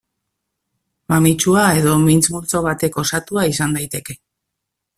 Mamitsua 1.13 1.65
edo 1.81 1.93
mintz 2.07 2.25
multzo 2.37 2.63
batek 2.69 2.99
osatua 3.05 3.47
izan 3.53 3.79
daiteke. 3.79 4.21